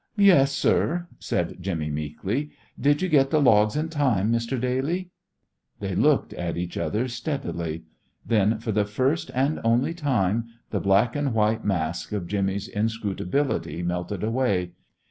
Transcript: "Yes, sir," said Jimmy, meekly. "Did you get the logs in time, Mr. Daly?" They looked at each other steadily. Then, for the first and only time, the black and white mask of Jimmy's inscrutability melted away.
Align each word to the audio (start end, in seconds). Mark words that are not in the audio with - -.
"Yes, 0.17 0.51
sir," 0.51 1.05
said 1.19 1.57
Jimmy, 1.61 1.91
meekly. 1.91 2.49
"Did 2.79 3.03
you 3.03 3.07
get 3.07 3.29
the 3.29 3.39
logs 3.39 3.75
in 3.75 3.89
time, 3.89 4.31
Mr. 4.31 4.59
Daly?" 4.59 5.11
They 5.79 5.93
looked 5.93 6.33
at 6.33 6.57
each 6.57 6.75
other 6.75 7.07
steadily. 7.07 7.83
Then, 8.25 8.57
for 8.57 8.71
the 8.71 8.85
first 8.85 9.29
and 9.35 9.61
only 9.63 9.93
time, 9.93 10.45
the 10.71 10.79
black 10.79 11.15
and 11.15 11.35
white 11.35 11.63
mask 11.63 12.13
of 12.13 12.25
Jimmy's 12.25 12.67
inscrutability 12.67 13.83
melted 13.83 14.23
away. 14.23 14.71